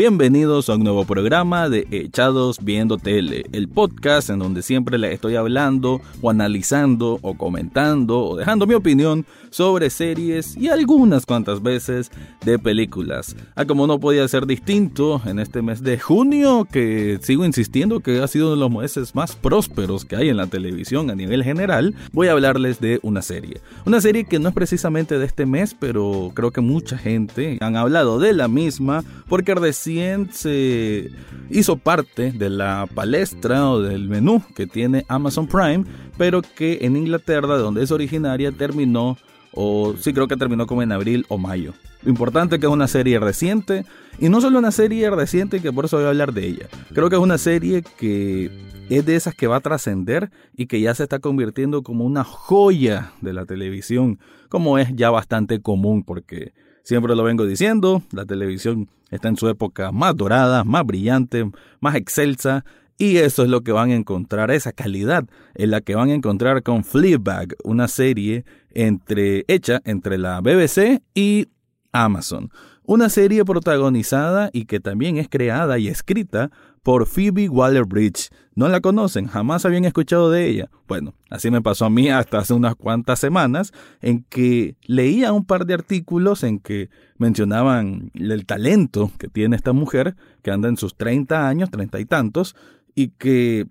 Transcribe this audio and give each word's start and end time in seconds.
Bienvenidos 0.00 0.70
a 0.70 0.76
un 0.76 0.84
nuevo 0.84 1.04
programa 1.04 1.68
de 1.68 1.86
Echados 1.90 2.64
Viendo 2.64 2.96
Tele, 2.96 3.44
el 3.52 3.68
podcast 3.68 4.30
en 4.30 4.38
donde 4.38 4.62
siempre 4.62 4.96
les 4.96 5.12
estoy 5.12 5.36
hablando 5.36 6.00
o 6.22 6.30
analizando 6.30 7.18
o 7.20 7.34
comentando 7.36 8.18
o 8.18 8.34
dejando 8.34 8.66
mi 8.66 8.72
opinión 8.72 9.26
sobre 9.50 9.90
series 9.90 10.56
y 10.56 10.68
algunas 10.68 11.26
cuantas 11.26 11.62
veces 11.62 12.10
de 12.42 12.58
películas. 12.58 13.36
Ah, 13.56 13.66
como 13.66 13.86
no 13.86 14.00
podía 14.00 14.26
ser 14.26 14.46
distinto 14.46 15.20
en 15.26 15.38
este 15.38 15.60
mes 15.60 15.82
de 15.82 15.98
junio, 15.98 16.66
que 16.72 17.18
sigo 17.20 17.44
insistiendo 17.44 18.00
que 18.00 18.22
ha 18.22 18.28
sido 18.28 18.46
uno 18.46 18.54
de 18.54 18.60
los 18.60 18.70
meses 18.70 19.14
más 19.14 19.36
prósperos 19.36 20.06
que 20.06 20.16
hay 20.16 20.30
en 20.30 20.38
la 20.38 20.46
televisión 20.46 21.10
a 21.10 21.14
nivel 21.14 21.44
general, 21.44 21.94
voy 22.12 22.28
a 22.28 22.32
hablarles 22.32 22.80
de 22.80 23.00
una 23.02 23.20
serie. 23.20 23.60
Una 23.84 24.00
serie 24.00 24.24
que 24.24 24.38
no 24.38 24.48
es 24.48 24.54
precisamente 24.54 25.18
de 25.18 25.26
este 25.26 25.44
mes, 25.44 25.76
pero 25.78 26.32
creo 26.32 26.52
que 26.52 26.62
mucha 26.62 26.96
gente 26.96 27.58
han 27.60 27.76
hablado 27.76 28.18
de 28.18 28.32
la 28.32 28.48
misma 28.48 29.04
porque 29.28 29.54
recién 29.54 29.89
se 30.32 31.10
hizo 31.50 31.76
parte 31.76 32.32
de 32.32 32.50
la 32.50 32.86
palestra 32.94 33.70
o 33.70 33.80
del 33.80 34.08
menú 34.08 34.42
que 34.54 34.66
tiene 34.66 35.04
Amazon 35.08 35.46
Prime, 35.46 35.84
pero 36.16 36.42
que 36.42 36.78
en 36.82 36.96
Inglaterra, 36.96 37.56
de 37.56 37.62
donde 37.62 37.82
es 37.82 37.90
originaria, 37.90 38.52
terminó, 38.52 39.18
o 39.52 39.94
sí 39.98 40.12
creo 40.12 40.28
que 40.28 40.36
terminó 40.36 40.66
como 40.66 40.82
en 40.82 40.92
abril 40.92 41.26
o 41.28 41.38
mayo. 41.38 41.74
Lo 42.02 42.10
importante 42.10 42.56
es 42.56 42.60
que 42.60 42.66
es 42.66 42.72
una 42.72 42.88
serie 42.88 43.18
reciente, 43.18 43.84
y 44.18 44.28
no 44.28 44.40
solo 44.40 44.58
una 44.58 44.70
serie 44.70 45.10
reciente 45.10 45.60
que 45.60 45.72
por 45.72 45.86
eso 45.86 45.96
voy 45.96 46.06
a 46.06 46.10
hablar 46.10 46.32
de 46.32 46.46
ella. 46.46 46.66
Creo 46.92 47.10
que 47.10 47.16
es 47.16 47.22
una 47.22 47.38
serie 47.38 47.82
que 47.98 48.50
es 48.88 49.06
de 49.06 49.16
esas 49.16 49.34
que 49.34 49.46
va 49.46 49.56
a 49.56 49.60
trascender 49.60 50.30
y 50.56 50.66
que 50.66 50.80
ya 50.80 50.94
se 50.94 51.02
está 51.02 51.18
convirtiendo 51.18 51.82
como 51.82 52.04
una 52.04 52.24
joya 52.24 53.12
de 53.20 53.32
la 53.32 53.44
televisión, 53.46 54.18
como 54.48 54.78
es 54.78 54.94
ya 54.94 55.10
bastante 55.10 55.60
común 55.60 56.04
porque 56.04 56.52
Siempre 56.82 57.14
lo 57.14 57.22
vengo 57.22 57.46
diciendo, 57.46 58.02
la 58.10 58.24
televisión 58.24 58.88
está 59.10 59.28
en 59.28 59.36
su 59.36 59.48
época 59.48 59.92
más 59.92 60.16
dorada, 60.16 60.64
más 60.64 60.84
brillante, 60.84 61.50
más 61.80 61.94
excelsa, 61.94 62.64
y 63.00 63.16
eso 63.16 63.44
es 63.44 63.48
lo 63.48 63.62
que 63.62 63.72
van 63.72 63.90
a 63.90 63.94
encontrar, 63.94 64.50
esa 64.50 64.72
calidad 64.72 65.24
en 65.54 65.70
la 65.70 65.80
que 65.80 65.94
van 65.94 66.10
a 66.10 66.14
encontrar 66.14 66.62
con 66.62 66.84
Fleabag, 66.84 67.56
una 67.64 67.88
serie 67.88 68.44
entre, 68.72 69.44
hecha 69.48 69.80
entre 69.84 70.18
la 70.18 70.40
BBC 70.42 71.00
y 71.14 71.46
Amazon. 71.92 72.50
Una 72.84 73.08
serie 73.08 73.44
protagonizada 73.44 74.50
y 74.52 74.66
que 74.66 74.80
también 74.80 75.16
es 75.16 75.28
creada 75.30 75.78
y 75.78 75.88
escrita 75.88 76.50
por 76.82 77.06
Phoebe 77.06 77.48
Waller-Bridge. 77.48 78.30
¿No 78.54 78.68
la 78.68 78.80
conocen? 78.80 79.26
¿Jamás 79.26 79.64
habían 79.64 79.84
escuchado 79.84 80.30
de 80.30 80.48
ella? 80.48 80.70
Bueno, 80.86 81.14
así 81.30 81.50
me 81.50 81.62
pasó 81.62 81.86
a 81.86 81.90
mí 81.90 82.10
hasta 82.10 82.38
hace 82.38 82.52
unas 82.52 82.74
cuantas 82.74 83.18
semanas 83.18 83.72
en 84.00 84.24
que 84.24 84.76
leía 84.82 85.32
un 85.32 85.44
par 85.44 85.66
de 85.66 85.74
artículos 85.74 86.42
en 86.42 86.58
que 86.58 86.90
mencionaban 87.16 88.10
el 88.14 88.46
talento 88.46 89.10
que 89.18 89.28
tiene 89.28 89.56
esta 89.56 89.72
mujer, 89.72 90.16
que 90.42 90.50
anda 90.50 90.68
en 90.68 90.76
sus 90.76 90.96
30 90.96 91.48
años, 91.48 91.70
30 91.70 92.00
y 92.00 92.04
tantos, 92.04 92.56
y 92.94 93.08
que 93.08 93.66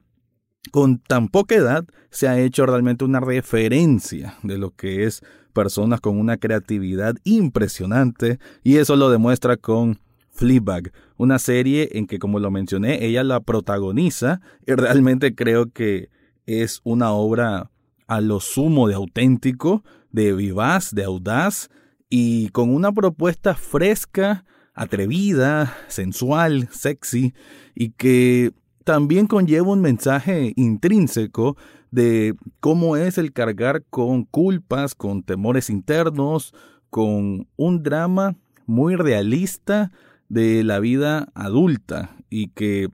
con 0.71 0.99
tan 0.99 1.29
poca 1.29 1.55
edad 1.55 1.85
se 2.09 2.27
ha 2.27 2.39
hecho 2.39 2.65
realmente 2.65 3.05
una 3.05 3.19
referencia 3.19 4.37
de 4.43 4.57
lo 4.57 4.71
que 4.71 5.05
es 5.05 5.21
personas 5.53 5.99
con 5.99 6.17
una 6.17 6.37
creatividad 6.37 7.15
impresionante 7.23 8.39
y 8.63 8.77
eso 8.77 8.95
lo 8.95 9.09
demuestra 9.09 9.57
con 9.57 9.99
Fleabag, 10.31 10.91
una 11.19 11.37
serie 11.37 11.89
en 11.91 12.07
que, 12.07 12.17
como 12.17 12.39
lo 12.39 12.49
mencioné, 12.49 13.05
ella 13.05 13.25
la 13.25 13.41
protagoniza 13.41 14.39
y 14.65 14.71
realmente 14.71 15.35
creo 15.35 15.69
que 15.69 16.09
es 16.45 16.79
una 16.85 17.11
obra 17.11 17.69
a 18.07 18.21
lo 18.21 18.39
sumo 18.39 18.87
de 18.87 18.95
auténtico, 18.95 19.83
de 20.11 20.31
vivaz, 20.33 20.95
de 20.95 21.03
audaz 21.03 21.69
y 22.09 22.47
con 22.49 22.73
una 22.73 22.93
propuesta 22.93 23.53
fresca, 23.53 24.45
atrevida, 24.73 25.75
sensual, 25.89 26.69
sexy 26.71 27.33
y 27.75 27.89
que 27.89 28.53
también 28.85 29.27
conlleva 29.27 29.73
un 29.73 29.81
mensaje 29.81 30.53
intrínseco 30.55 31.57
de 31.91 32.33
cómo 32.61 32.95
es 32.95 33.17
el 33.17 33.33
cargar 33.33 33.83
con 33.89 34.23
culpas, 34.23 34.95
con 34.95 35.21
temores 35.21 35.69
internos, 35.69 36.53
con 36.89 37.45
un 37.57 37.83
drama 37.83 38.37
muy 38.65 38.95
realista 38.95 39.91
de 40.29 40.63
la 40.63 40.79
vida 40.79 41.29
adulta 41.33 42.15
y 42.29 42.49
que 42.49 42.89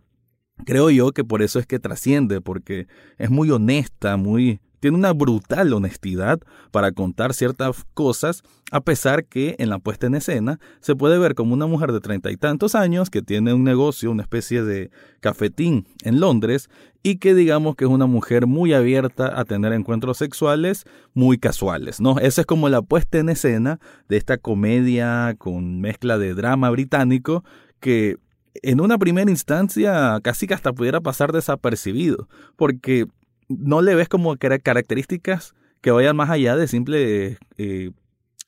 creo 0.65 0.89
yo 0.89 1.11
que 1.11 1.23
por 1.23 1.41
eso 1.41 1.59
es 1.59 1.67
que 1.67 1.79
trasciende, 1.79 2.41
porque 2.41 2.87
es 3.17 3.29
muy 3.29 3.51
honesta, 3.51 4.17
muy 4.17 4.61
tiene 4.85 4.99
una 4.99 5.13
brutal 5.13 5.73
honestidad 5.73 6.39
para 6.69 6.91
contar 6.91 7.33
ciertas 7.33 7.87
cosas, 7.95 8.43
a 8.69 8.81
pesar 8.81 9.25
que 9.25 9.55
en 9.57 9.71
la 9.71 9.79
puesta 9.79 10.05
en 10.05 10.13
escena 10.13 10.59
se 10.79 10.95
puede 10.95 11.17
ver 11.17 11.33
como 11.33 11.55
una 11.55 11.65
mujer 11.65 11.91
de 11.91 12.01
treinta 12.01 12.29
y 12.29 12.37
tantos 12.37 12.75
años 12.75 13.09
que 13.09 13.23
tiene 13.23 13.55
un 13.55 13.63
negocio, 13.63 14.11
una 14.11 14.21
especie 14.21 14.61
de 14.61 14.91
cafetín 15.21 15.87
en 16.03 16.19
Londres 16.19 16.69
y 17.01 17.17
que 17.17 17.33
digamos 17.33 17.75
que 17.75 17.85
es 17.85 17.89
una 17.89 18.05
mujer 18.05 18.45
muy 18.45 18.73
abierta 18.73 19.39
a 19.39 19.43
tener 19.45 19.73
encuentros 19.73 20.19
sexuales 20.19 20.83
muy 21.15 21.39
casuales, 21.39 21.99
¿no? 21.99 22.19
Esa 22.19 22.41
es 22.41 22.45
como 22.45 22.69
la 22.69 22.83
puesta 22.83 23.17
en 23.17 23.29
escena 23.29 23.79
de 24.07 24.17
esta 24.17 24.37
comedia 24.37 25.33
con 25.39 25.81
mezcla 25.81 26.19
de 26.19 26.35
drama 26.35 26.69
británico 26.69 27.43
que 27.79 28.17
en 28.61 28.81
una 28.81 28.99
primera 28.99 29.31
instancia 29.31 30.19
casi 30.21 30.45
que 30.45 30.53
hasta 30.53 30.73
pudiera 30.73 31.01
pasar 31.01 31.31
desapercibido, 31.31 32.29
porque 32.55 33.07
no 33.47 33.81
le 33.81 33.95
ves 33.95 34.09
como 34.09 34.35
características 34.37 35.55
que 35.81 35.91
vayan 35.91 36.15
más 36.15 36.29
allá 36.29 36.55
de 36.55 36.67
simple 36.67 37.37
eh, 37.57 37.91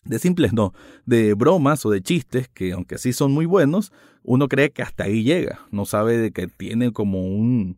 de 0.06 0.20
simples 0.20 0.54
no, 0.54 0.74
de 1.06 1.34
bromas 1.34 1.86
o 1.86 1.90
de 1.90 2.02
chistes 2.02 2.48
que 2.48 2.72
aunque 2.72 2.98
sí 2.98 3.14
son 3.14 3.32
muy 3.32 3.46
buenos, 3.46 3.92
uno 4.24 4.48
cree 4.48 4.72
que 4.72 4.82
hasta 4.82 5.06
ahí 5.06 5.24
llega, 5.24 5.60
no 5.72 5.86
sabe 5.86 6.18
de 6.18 6.32
que 6.32 6.48
tiene 6.48 6.92
como 6.92 7.26
un 7.28 7.78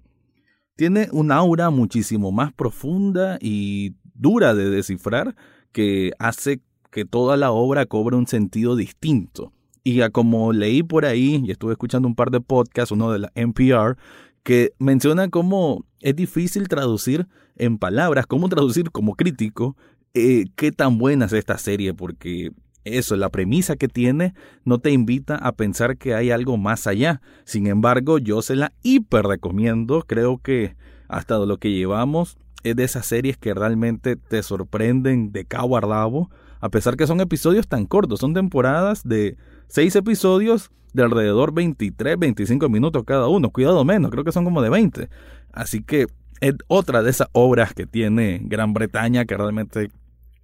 tiene 0.76 1.10
un 1.12 1.32
aura 1.32 1.70
muchísimo 1.72 2.32
más 2.32 2.54
profunda 2.54 3.38
y 3.42 3.96
dura 4.14 4.54
de 4.54 4.70
descifrar 4.70 5.36
que 5.72 6.12
hace 6.20 6.62
que 6.92 7.06
toda 7.06 7.38
la 7.38 7.52
obra 7.52 7.86
cobre 7.86 8.16
un 8.16 8.28
sentido 8.28 8.76
distinto. 8.76 9.52
Y 9.84 10.08
como 10.10 10.54
leí 10.54 10.84
por 10.84 11.06
ahí 11.06 11.42
y 11.46 11.52
estuve 11.52 11.74
escuchando 11.74 12.08
un 12.08 12.16
par 12.16 12.32
de 12.32 12.42
podcasts, 12.42 12.92
uno 12.92 13.12
de 13.12 13.20
la 13.20 13.32
NPR, 13.36 13.98
que 14.44 14.74
menciona 14.80 15.30
cómo 15.30 15.86
es 16.02 16.16
difícil 16.16 16.68
traducir 16.68 17.28
en 17.56 17.78
palabras, 17.78 18.26
cómo 18.26 18.50
traducir 18.50 18.92
como 18.92 19.16
crítico 19.16 19.76
eh, 20.14 20.46
qué 20.56 20.72
tan 20.72 20.98
buena 20.98 21.26
es 21.26 21.34
esta 21.34 21.58
serie, 21.58 21.94
porque 21.94 22.52
eso, 22.84 23.16
la 23.16 23.30
premisa 23.30 23.76
que 23.76 23.88
tiene 23.88 24.34
no 24.66 24.80
te 24.80 24.92
invita 24.92 25.36
a 25.36 25.52
pensar 25.52 25.98
que 25.98 26.16
hay 26.16 26.32
algo 26.32 26.58
más 26.58 26.88
allá. 26.88 27.22
Sin 27.46 27.68
embargo, 27.68 28.18
yo 28.18 28.42
se 28.42 28.56
la 28.56 28.74
hiper 28.82 29.26
recomiendo, 29.26 30.04
creo 30.08 30.40
que 30.40 30.76
hasta 31.08 31.38
lo 31.40 31.58
que 31.58 31.72
llevamos 31.72 32.38
es 32.64 32.76
de 32.76 32.84
esas 32.84 33.06
series 33.06 33.38
que 33.38 33.54
realmente 33.54 34.16
te 34.16 34.44
sorprenden 34.44 35.32
de 35.32 35.46
cabo 35.46 35.78
a 35.78 35.82
rabo, 35.82 36.30
a 36.60 36.70
pesar 36.70 36.98
que 36.98 37.08
son 37.08 37.22
episodios 37.22 37.68
tan 37.68 37.86
cortos, 37.86 38.20
son 38.20 38.34
temporadas 38.34 39.08
de 39.08 39.38
seis 39.68 39.96
episodios 39.96 40.72
de 40.94 41.04
alrededor 41.04 41.54
23, 41.54 42.18
25 42.18 42.70
minutos 42.70 43.04
cada 43.06 43.28
uno, 43.28 43.50
cuidado 43.50 43.84
menos, 43.86 44.12
creo 44.12 44.24
que 44.24 44.32
son 44.32 44.46
como 44.46 44.62
de 44.62 44.70
20. 44.70 45.10
Así 45.52 45.84
que 45.84 46.08
es 46.42 46.56
otra 46.68 47.04
de 47.04 47.10
esas 47.10 47.28
obras 47.34 47.74
que 47.74 47.86
tiene 47.86 48.40
Gran 48.44 48.74
Bretaña 48.74 49.26
que 49.26 49.38
realmente 49.38 49.90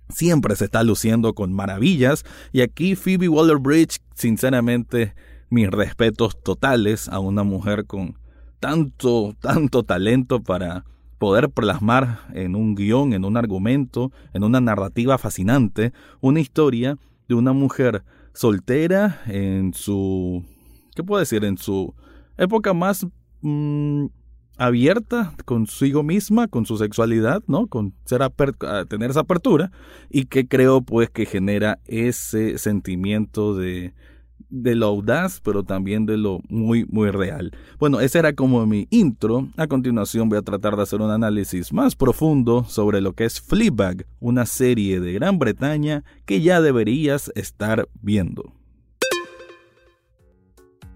siempre 0.10 0.56
se 0.56 0.66
está 0.66 0.84
luciendo 0.84 1.34
con 1.34 1.54
maravillas. 1.54 2.26
Y 2.52 2.62
aquí 2.62 2.96
Phoebe 2.96 3.30
Waller-Bridge, 3.30 4.00
sinceramente, 4.14 5.14
mis 5.50 5.70
respetos 5.70 6.42
totales 6.42 7.08
a 7.10 7.20
una 7.20 7.44
mujer 7.44 7.86
con 7.86 8.18
tanto, 8.60 9.36
tanto 9.40 9.84
talento 9.84 10.42
para 10.42 10.86
poder 11.18 11.50
plasmar 11.50 12.20
en 12.34 12.56
un 12.56 12.76
guion, 12.76 13.14
en 13.14 13.26
un 13.26 13.38
argumento, 13.38 14.12
en 14.34 14.44
una 14.44 14.60
narrativa 14.60 15.18
fascinante, 15.18 15.94
una 16.20 16.40
historia 16.40 16.98
de 17.28 17.36
una 17.36 17.54
mujer 17.54 18.04
soltera 18.36 19.22
en 19.26 19.74
su, 19.74 20.44
¿qué 20.94 21.04
puedo 21.04 21.20
decir? 21.20 21.44
En 21.44 21.58
su 21.58 21.96
época 22.38 22.74
más 22.74 23.08
mm, 23.42 24.06
abierta 24.58 25.34
consigo 25.46 26.04
misma, 26.04 26.48
con 26.48 26.66
su 26.66 26.78
sexualidad, 26.78 27.42
¿no? 27.48 27.68
Con 27.68 27.94
ser 28.06 28.22
tener 28.88 29.10
esa 29.10 29.22
apertura 29.22 29.72
y 30.10 30.26
que 30.26 30.48
creo 30.48 30.82
pues 30.82 31.10
que 31.10 31.26
genera 31.26 31.80
ese 31.86 32.58
sentimiento 32.58 33.56
de 33.56 33.94
de 34.50 34.76
lo 34.76 34.88
audaz, 34.88 35.40
pero 35.42 35.64
también 35.64 36.06
de 36.06 36.18
lo 36.18 36.40
muy, 36.50 36.86
muy 36.90 37.12
real. 37.12 37.52
Bueno, 37.80 38.00
ese 38.00 38.20
era 38.20 38.34
como 38.34 38.66
mi 38.66 38.88
intro. 38.90 39.48
A 39.58 39.68
continuación 39.68 40.30
voy 40.30 40.38
a 40.38 40.42
tratar 40.42 40.76
de 40.76 40.84
hacer 40.84 41.02
un 41.02 41.12
análisis 41.12 41.74
más 41.74 41.96
profundo 41.96 42.66
sobre 42.68 43.02
lo 43.02 43.14
que 43.14 43.26
es 43.26 43.42
Fleabag, 43.42 44.06
una 44.20 44.46
serie 44.46 45.00
de 45.00 45.14
Gran 45.14 45.40
Bretaña 45.40 46.04
que 46.26 46.42
ya 46.42 46.62
deberías 46.62 47.32
estar 47.36 47.88
viendo. 48.02 48.54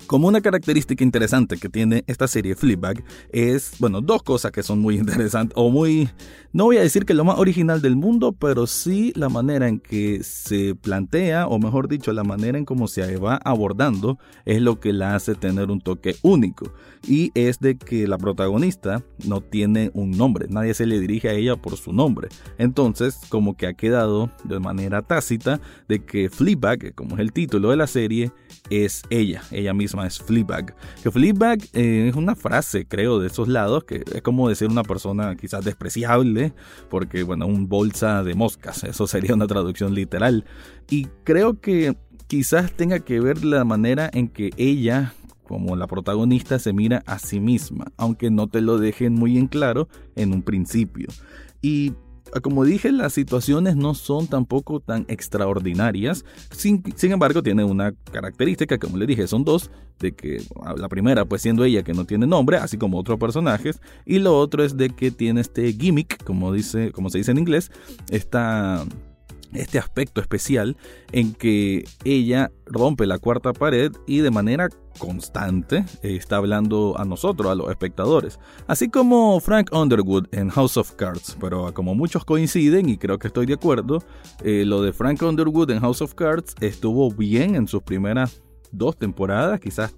Como 0.09 0.27
una 0.27 0.41
característica 0.41 1.03
interesante 1.03 1.57
que 1.57 1.69
tiene 1.69 2.03
esta 2.07 2.27
serie 2.27 2.55
Flipback 2.55 3.03
es, 3.31 3.73
bueno, 3.77 4.01
dos 4.01 4.23
cosas 4.23 4.51
que 4.51 4.63
son 4.63 4.79
muy 4.79 4.95
interesantes 4.97 5.53
o 5.55 5.69
muy, 5.69 6.09
no 6.51 6.63
voy 6.63 6.77
a 6.77 6.81
decir 6.81 7.05
que 7.05 7.13
lo 7.13 7.23
más 7.23 7.37
original 7.37 7.79
del 7.79 7.95
mundo, 7.95 8.31
pero 8.31 8.65
sí 8.65 9.13
la 9.15 9.29
manera 9.29 9.67
en 9.67 9.79
que 9.79 10.23
se 10.23 10.73
plantea, 10.73 11.45
o 11.45 11.59
mejor 11.59 11.87
dicho, 11.87 12.11
la 12.11 12.23
manera 12.23 12.57
en 12.57 12.65
cómo 12.65 12.87
se 12.87 13.17
va 13.17 13.39
abordando 13.45 14.17
es 14.45 14.63
lo 14.63 14.79
que 14.79 14.93
la 14.93 15.13
hace 15.13 15.35
tener 15.35 15.69
un 15.69 15.79
toque 15.79 16.15
único. 16.23 16.73
Y 17.07 17.31
es 17.35 17.59
de 17.59 17.77
que 17.77 18.07
la 18.07 18.17
protagonista 18.17 19.03
no 19.27 19.41
tiene 19.41 19.91
un 19.93 20.09
nombre, 20.09 20.47
nadie 20.49 20.73
se 20.73 20.87
le 20.87 20.99
dirige 20.99 21.29
a 21.29 21.33
ella 21.33 21.55
por 21.55 21.77
su 21.77 21.93
nombre. 21.93 22.29
Entonces, 22.57 23.19
como 23.29 23.55
que 23.55 23.67
ha 23.67 23.75
quedado 23.75 24.31
de 24.43 24.59
manera 24.59 25.03
tácita 25.03 25.61
de 25.87 26.03
que 26.03 26.31
Flipback, 26.31 26.95
como 26.95 27.13
es 27.13 27.21
el 27.21 27.31
título 27.31 27.69
de 27.69 27.77
la 27.77 27.85
serie, 27.85 28.31
es 28.71 29.03
ella, 29.11 29.43
ella 29.51 29.75
misma 29.75 29.98
es 30.05 30.19
Fleabag. 30.19 30.75
Que 31.03 31.11
Fleabag 31.11 31.59
eh, 31.73 32.07
es 32.09 32.15
una 32.15 32.35
frase, 32.35 32.85
creo, 32.85 33.19
de 33.19 33.27
esos 33.27 33.47
lados, 33.47 33.83
que 33.83 34.03
es 34.13 34.21
como 34.21 34.49
decir 34.49 34.69
una 34.69 34.83
persona 34.83 35.35
quizás 35.35 35.65
despreciable, 35.65 36.53
porque, 36.89 37.23
bueno, 37.23 37.47
un 37.47 37.67
bolsa 37.67 38.23
de 38.23 38.35
moscas, 38.35 38.83
eso 38.83 39.07
sería 39.07 39.35
una 39.35 39.47
traducción 39.47 39.93
literal. 39.93 40.45
Y 40.89 41.05
creo 41.23 41.59
que 41.59 41.97
quizás 42.27 42.71
tenga 42.73 42.99
que 42.99 43.19
ver 43.19 43.43
la 43.43 43.63
manera 43.63 44.09
en 44.13 44.27
que 44.27 44.51
ella 44.57 45.13
como 45.49 45.75
la 45.75 45.87
protagonista 45.87 46.59
se 46.59 46.73
mira 46.73 47.01
a 47.07 47.17
sí 47.17 47.39
misma, 47.39 47.91
aunque 47.97 48.29
no 48.29 48.45
te 48.45 48.61
lo 48.61 48.77
dejen 48.77 49.15
muy 49.15 49.35
en 49.39 49.47
claro 49.47 49.89
en 50.15 50.31
un 50.31 50.43
principio. 50.43 51.07
Y 51.59 51.93
como 52.41 52.65
dije, 52.65 52.91
las 52.91 53.13
situaciones 53.13 53.75
no 53.75 53.93
son 53.93 54.27
tampoco 54.27 54.79
tan 54.79 55.05
extraordinarias. 55.07 56.25
Sin, 56.51 56.83
embargo, 57.01 57.43
tiene 57.43 57.63
una 57.63 57.93
característica, 58.11 58.77
como 58.77 58.97
le 58.97 59.05
dije, 59.05 59.27
son 59.27 59.43
dos, 59.43 59.71
de 59.99 60.13
que 60.13 60.41
ah, 60.63 60.75
la 60.77 60.89
primera, 60.89 61.25
pues 61.25 61.41
siendo 61.41 61.63
ella 61.63 61.83
que 61.83 61.93
no 61.93 62.05
tiene 62.05 62.27
nombre, 62.27 62.57
así 62.57 62.77
como 62.77 62.97
otros 62.97 63.19
personajes, 63.19 63.81
y 64.05 64.19
lo 64.19 64.37
otro 64.37 64.63
es 64.63 64.77
de 64.77 64.89
que 64.89 65.11
tiene 65.11 65.41
este 65.41 65.71
gimmick, 65.73 66.23
como 66.23 66.53
dice, 66.53 66.91
como 66.91 67.09
se 67.09 67.17
dice 67.17 67.31
en 67.31 67.39
inglés, 67.39 67.71
esta 68.09 68.85
este 69.53 69.79
aspecto 69.79 70.21
especial 70.21 70.77
en 71.11 71.33
que 71.33 71.85
ella 72.03 72.51
rompe 72.65 73.07
la 73.07 73.17
cuarta 73.17 73.53
pared 73.53 73.91
y 74.07 74.19
de 74.19 74.31
manera 74.31 74.69
constante 74.97 75.85
está 76.01 76.37
hablando 76.37 76.95
a 76.97 77.05
nosotros, 77.05 77.51
a 77.51 77.55
los 77.55 77.69
espectadores. 77.69 78.39
Así 78.67 78.89
como 78.89 79.39
Frank 79.39 79.71
Underwood 79.71 80.27
en 80.31 80.49
House 80.49 80.77
of 80.77 80.91
Cards, 80.93 81.37
pero 81.39 81.73
como 81.73 81.95
muchos 81.95 82.25
coinciden 82.25 82.89
y 82.89 82.97
creo 82.97 83.17
que 83.17 83.27
estoy 83.27 83.45
de 83.45 83.53
acuerdo, 83.53 84.03
eh, 84.43 84.63
lo 84.65 84.81
de 84.81 84.93
Frank 84.93 85.21
Underwood 85.21 85.71
en 85.71 85.79
House 85.79 86.01
of 86.01 86.13
Cards 86.13 86.55
estuvo 86.59 87.11
bien 87.11 87.55
en 87.55 87.67
sus 87.67 87.81
primeras 87.81 88.41
dos 88.71 88.97
temporadas, 88.97 89.59
quizás 89.59 89.95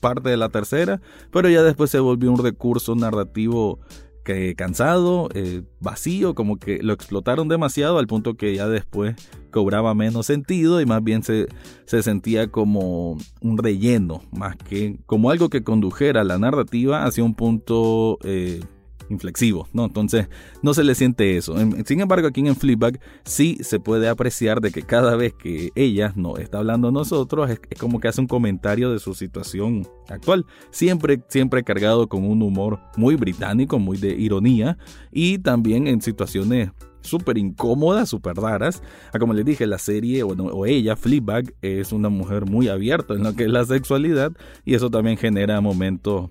parte 0.00 0.30
de 0.30 0.36
la 0.36 0.48
tercera, 0.48 1.00
pero 1.30 1.48
ya 1.48 1.62
después 1.62 1.90
se 1.90 1.98
volvió 1.98 2.30
un 2.30 2.42
recurso 2.42 2.94
narrativo 2.94 3.80
que 4.24 4.54
cansado, 4.56 5.28
eh, 5.34 5.62
vacío, 5.80 6.34
como 6.34 6.56
que 6.58 6.82
lo 6.82 6.92
explotaron 6.92 7.48
demasiado 7.48 7.98
al 7.98 8.06
punto 8.06 8.34
que 8.34 8.54
ya 8.54 8.66
después 8.66 9.14
cobraba 9.50 9.94
menos 9.94 10.26
sentido 10.26 10.80
y 10.80 10.86
más 10.86 11.04
bien 11.04 11.22
se, 11.22 11.46
se 11.84 12.02
sentía 12.02 12.48
como 12.50 13.16
un 13.40 13.58
relleno, 13.58 14.22
más 14.32 14.56
que 14.56 14.98
como 15.06 15.30
algo 15.30 15.48
que 15.48 15.62
condujera 15.62 16.24
la 16.24 16.38
narrativa 16.38 17.04
hacia 17.04 17.22
un 17.22 17.34
punto 17.34 18.18
eh, 18.24 18.60
inflexivo, 19.08 19.68
¿no? 19.72 19.84
Entonces 19.84 20.28
no 20.62 20.74
se 20.74 20.84
le 20.84 20.94
siente 20.94 21.36
eso. 21.36 21.54
Sin 21.84 22.00
embargo, 22.00 22.28
aquí 22.28 22.46
en 22.46 22.56
Flipback 22.56 23.00
sí 23.24 23.58
se 23.60 23.80
puede 23.80 24.08
apreciar 24.08 24.60
de 24.60 24.70
que 24.70 24.82
cada 24.82 25.16
vez 25.16 25.34
que 25.34 25.70
ella 25.74 26.12
nos 26.16 26.38
está 26.38 26.58
hablando 26.58 26.88
a 26.88 26.92
nosotros 26.92 27.50
es, 27.50 27.60
como 27.78 28.00
que 28.00 28.08
hace 28.08 28.20
un 28.20 28.26
comentario 28.26 28.90
de 28.90 28.98
su 28.98 29.14
situación 29.14 29.86
actual, 30.08 30.46
siempre 30.70 31.22
siempre 31.28 31.64
cargado 31.64 32.08
con 32.08 32.24
un 32.24 32.42
humor 32.42 32.80
muy 32.96 33.16
británico, 33.16 33.78
muy 33.78 33.96
de 33.96 34.14
ironía 34.14 34.78
y 35.10 35.38
también 35.38 35.86
en 35.86 36.00
situaciones 36.00 36.70
súper 37.00 37.38
incómodas, 37.38 38.08
súper 38.08 38.36
raras. 38.36 38.82
Ah, 39.12 39.18
como 39.18 39.34
les 39.34 39.44
dije, 39.44 39.66
la 39.66 39.78
serie 39.78 40.22
o, 40.22 40.28
o 40.28 40.66
ella, 40.66 40.96
Fleabag, 40.96 41.54
es 41.62 41.92
una 41.92 42.08
mujer 42.08 42.46
muy 42.46 42.68
abierta 42.68 43.14
en 43.14 43.22
lo 43.22 43.34
que 43.34 43.44
es 43.44 43.50
la 43.50 43.64
sexualidad 43.64 44.32
y 44.64 44.74
eso 44.74 44.90
también 44.90 45.16
genera 45.16 45.60
momentos 45.60 46.30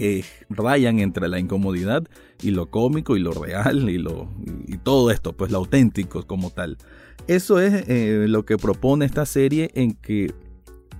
que 0.00 0.24
rayan 0.48 0.98
entre 0.98 1.28
la 1.28 1.38
incomodidad 1.38 2.04
y 2.40 2.52
lo 2.52 2.70
cómico 2.70 3.18
y 3.18 3.20
lo 3.20 3.32
real 3.32 3.90
y, 3.90 3.98
lo, 3.98 4.30
y 4.66 4.78
todo 4.78 5.10
esto, 5.10 5.34
pues 5.34 5.50
lo 5.50 5.58
auténtico 5.58 6.26
como 6.26 6.48
tal. 6.48 6.78
Eso 7.26 7.60
es 7.60 7.84
eh, 7.86 8.24
lo 8.26 8.46
que 8.46 8.56
propone 8.56 9.04
esta 9.04 9.26
serie 9.26 9.70
en 9.74 9.92
que 9.92 10.32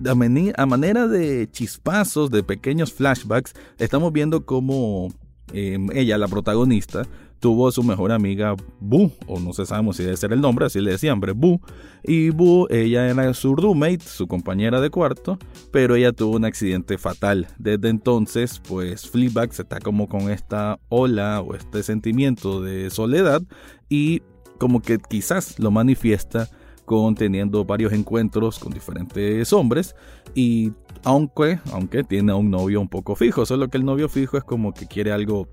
a, 0.05 0.65
manera 0.67 1.07
de 1.07 1.49
chispazos, 1.49 2.29
de 2.29 2.43
pequeños 2.43 2.93
flashbacks, 2.93 3.53
estamos 3.79 4.13
viendo 4.13 4.45
cómo 4.45 5.07
em, 5.51 5.89
ella, 5.95 6.19
la 6.19 6.27
protagonista, 6.27 7.07
tuvo 7.41 7.71
su 7.71 7.83
mejor 7.83 8.11
amiga 8.13 8.55
Boo, 8.79 9.11
o 9.27 9.39
no 9.39 9.51
sabemos 9.51 9.97
si 9.97 10.03
debe 10.03 10.15
ser 10.15 10.31
el 10.31 10.39
nombre, 10.39 10.67
así 10.67 10.79
le 10.79 10.91
decían, 10.91 11.13
hombre, 11.13 11.33
Boo. 11.33 11.59
Y 12.03 12.29
Boo, 12.29 12.67
ella 12.69 13.09
era 13.09 13.33
su 13.33 13.55
roommate, 13.55 14.01
su 14.05 14.27
compañera 14.27 14.79
de 14.79 14.89
cuarto, 14.89 15.37
pero 15.71 15.95
ella 15.95 16.13
tuvo 16.13 16.37
un 16.37 16.45
accidente 16.45 16.97
fatal. 16.97 17.47
Desde 17.57 17.89
entonces, 17.89 18.61
pues 18.65 19.09
Fleabag 19.09 19.53
se 19.53 19.63
está 19.63 19.79
como 19.79 20.07
con 20.07 20.29
esta 20.29 20.79
ola 20.87 21.41
o 21.41 21.55
este 21.55 21.83
sentimiento 21.83 22.61
de 22.61 22.89
soledad 22.91 23.41
y 23.89 24.21
como 24.59 24.81
que 24.81 24.99
quizás 24.99 25.59
lo 25.59 25.71
manifiesta 25.71 26.47
con 26.85 27.15
teniendo 27.15 27.65
varios 27.65 27.93
encuentros 27.93 28.59
con 28.59 28.71
diferentes 28.71 29.51
hombres 29.53 29.95
y 30.35 30.73
aunque, 31.03 31.59
aunque 31.71 32.03
tiene 32.03 32.33
un 32.33 32.51
novio 32.51 32.79
un 32.79 32.89
poco 32.89 33.15
fijo, 33.15 33.45
solo 33.45 33.69
que 33.69 33.77
el 33.77 33.85
novio 33.85 34.07
fijo 34.09 34.37
es 34.37 34.43
como 34.43 34.73
que 34.73 34.85
quiere 34.85 35.11
algo 35.11 35.47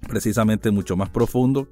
precisamente 0.00 0.70
mucho 0.70 0.96
más 0.96 1.10
profundo, 1.10 1.68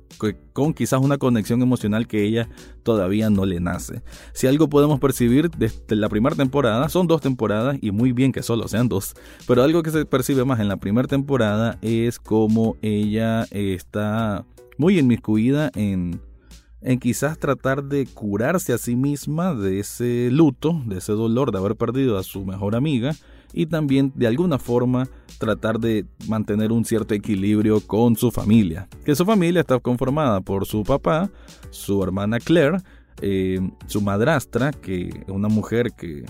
con 0.52 0.74
quizás 0.74 1.00
una 1.00 1.18
conexión 1.18 1.62
emocional 1.62 2.06
que 2.06 2.24
ella 2.24 2.48
todavía 2.82 3.30
no 3.30 3.46
le 3.46 3.60
nace. 3.60 4.02
Si 4.32 4.46
algo 4.46 4.68
podemos 4.68 5.00
percibir 5.00 5.50
desde 5.50 5.96
la 5.96 6.08
primera 6.08 6.36
temporada, 6.36 6.88
son 6.88 7.06
dos 7.06 7.20
temporadas 7.20 7.78
y 7.80 7.90
muy 7.90 8.12
bien 8.12 8.32
que 8.32 8.42
solo 8.42 8.68
sean 8.68 8.88
dos, 8.88 9.14
pero 9.46 9.62
algo 9.62 9.82
que 9.82 9.90
se 9.90 10.04
percibe 10.04 10.44
más 10.44 10.60
en 10.60 10.68
la 10.68 10.76
primera 10.76 11.08
temporada 11.08 11.78
es 11.82 12.18
como 12.18 12.76
ella 12.82 13.46
está 13.50 14.44
muy 14.78 14.98
inmiscuida 14.98 15.70
en 15.74 16.20
en 16.82 17.00
quizás 17.00 17.38
tratar 17.38 17.82
de 17.82 18.06
curarse 18.06 18.72
a 18.72 18.78
sí 18.78 18.94
misma 18.94 19.54
de 19.54 19.80
ese 19.80 20.30
luto, 20.30 20.80
de 20.86 20.98
ese 20.98 21.12
dolor 21.12 21.50
de 21.50 21.58
haber 21.58 21.74
perdido 21.74 22.16
a 22.16 22.22
su 22.22 22.44
mejor 22.44 22.76
amiga 22.76 23.16
y 23.52 23.66
también 23.66 24.12
de 24.14 24.26
alguna 24.26 24.58
forma 24.58 25.08
tratar 25.38 25.78
de 25.78 26.06
mantener 26.28 26.72
un 26.72 26.84
cierto 26.84 27.14
equilibrio 27.14 27.80
con 27.80 28.16
su 28.16 28.30
familia. 28.30 28.88
Que 29.04 29.14
su 29.14 29.24
familia 29.24 29.60
está 29.60 29.78
conformada 29.78 30.40
por 30.40 30.66
su 30.66 30.82
papá, 30.82 31.30
su 31.70 32.02
hermana 32.02 32.38
Claire, 32.38 32.78
eh, 33.20 33.60
su 33.86 34.00
madrastra, 34.00 34.72
que 34.72 35.08
es 35.08 35.28
una 35.28 35.48
mujer 35.48 35.92
que 35.92 36.24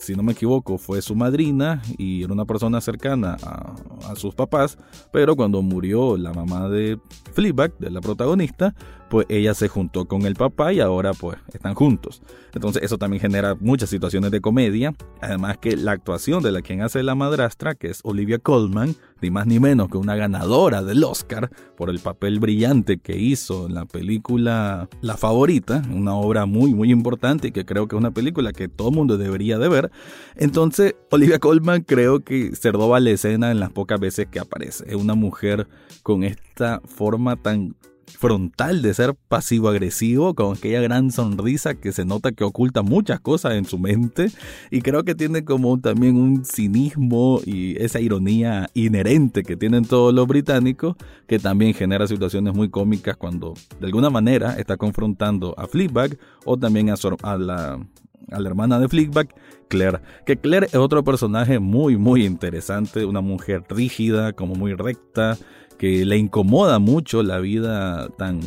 si 0.00 0.16
no 0.16 0.22
me 0.22 0.32
equivoco, 0.32 0.78
fue 0.78 1.02
su 1.02 1.14
madrina 1.14 1.82
y 1.98 2.24
era 2.24 2.32
una 2.32 2.46
persona 2.46 2.80
cercana 2.80 3.36
a, 3.42 4.16
sus 4.16 4.34
papás, 4.34 4.78
pero 5.12 5.36
cuando 5.36 5.60
murió 5.60 6.16
la 6.16 6.32
mamá 6.32 6.68
de 6.68 6.98
Fleabag, 7.34 7.76
de 7.78 7.90
la 7.90 8.00
protagonista, 8.00 8.74
pues 9.10 9.26
ella 9.28 9.52
se 9.54 9.68
juntó 9.68 10.06
con 10.06 10.22
el 10.22 10.34
papá 10.34 10.72
y 10.72 10.80
ahora 10.80 11.12
pues 11.12 11.36
están 11.52 11.74
juntos. 11.74 12.22
Entonces 12.54 12.82
eso 12.82 12.96
también 12.96 13.20
genera 13.20 13.54
muchas 13.60 13.90
situaciones 13.90 14.30
de 14.30 14.40
comedia, 14.40 14.94
además 15.20 15.58
que 15.58 15.76
la 15.76 15.92
actuación 15.92 16.42
de 16.42 16.52
la 16.52 16.62
quien 16.62 16.80
hace 16.80 17.02
la 17.02 17.14
madrastra, 17.14 17.74
que 17.74 17.88
es 17.88 18.00
Olivia 18.02 18.38
Colman, 18.38 18.96
ni 19.22 19.30
más 19.30 19.46
ni 19.46 19.60
menos 19.60 19.88
que 19.88 19.98
una 19.98 20.16
ganadora 20.16 20.82
del 20.82 21.04
Oscar 21.04 21.50
por 21.76 21.90
el 21.90 21.98
papel 21.98 22.40
brillante 22.40 22.98
que 22.98 23.18
hizo 23.18 23.66
en 23.66 23.74
la 23.74 23.86
película 23.86 24.88
La 25.00 25.16
Favorita, 25.16 25.82
una 25.92 26.14
obra 26.14 26.46
muy 26.46 26.74
muy 26.74 26.90
importante 26.90 27.48
y 27.48 27.52
que 27.52 27.64
creo 27.64 27.88
que 27.88 27.96
es 27.96 28.00
una 28.00 28.12
película 28.12 28.52
que 28.52 28.68
todo 28.68 28.90
mundo 28.90 29.18
debería 29.18 29.58
de 29.58 29.68
ver. 29.68 29.90
Entonces, 30.36 30.94
Olivia 31.10 31.38
Colman 31.38 31.82
creo 31.82 32.20
que 32.20 32.54
se 32.56 32.72
roba 32.72 33.00
la 33.00 33.10
escena 33.10 33.50
en 33.50 33.60
las 33.60 33.70
pocas 33.70 34.00
veces 34.00 34.26
que 34.30 34.40
aparece. 34.40 34.84
Es 34.88 34.94
una 34.94 35.14
mujer 35.14 35.68
con 36.02 36.24
esta 36.24 36.80
forma 36.84 37.36
tan 37.36 37.74
frontal 38.18 38.82
de 38.82 38.94
ser 38.94 39.14
pasivo-agresivo, 39.28 40.34
con 40.34 40.56
aquella 40.56 40.80
gran 40.80 41.10
sonrisa 41.10 41.74
que 41.74 41.92
se 41.92 42.04
nota 42.04 42.32
que 42.32 42.44
oculta 42.44 42.82
muchas 42.82 43.20
cosas 43.20 43.54
en 43.54 43.64
su 43.64 43.78
mente 43.78 44.30
y 44.70 44.82
creo 44.82 45.04
que 45.04 45.14
tiene 45.14 45.44
como 45.44 45.78
también 45.80 46.16
un 46.16 46.44
cinismo 46.44 47.40
y 47.44 47.80
esa 47.82 48.00
ironía 48.00 48.68
inherente 48.74 49.42
que 49.42 49.56
tienen 49.56 49.84
todos 49.84 50.12
los 50.14 50.26
británicos 50.26 50.96
que 51.26 51.38
también 51.38 51.74
genera 51.74 52.06
situaciones 52.06 52.54
muy 52.54 52.70
cómicas 52.70 53.16
cuando 53.16 53.54
de 53.78 53.86
alguna 53.86 54.10
manera 54.10 54.58
está 54.58 54.76
confrontando 54.76 55.54
a 55.58 55.66
Fleabag 55.66 56.18
o 56.44 56.56
también 56.56 56.90
a, 56.90 56.94
a 57.22 57.38
la 57.38 57.80
a 58.30 58.40
la 58.40 58.48
hermana 58.48 58.78
de 58.78 58.88
Fleabag, 58.88 59.34
Claire. 59.68 60.00
Que 60.26 60.36
Claire 60.36 60.66
es 60.66 60.76
otro 60.76 61.04
personaje 61.04 61.58
muy, 61.58 61.96
muy 61.96 62.24
interesante, 62.24 63.04
una 63.04 63.20
mujer 63.20 63.64
rígida, 63.68 64.32
como 64.32 64.54
muy 64.54 64.74
recta, 64.74 65.38
que 65.78 66.04
le 66.04 66.18
incomoda 66.18 66.78
mucho 66.78 67.22
la 67.22 67.38
vida 67.38 68.08
tan 68.18 68.40